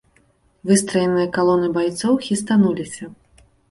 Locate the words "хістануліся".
2.29-3.17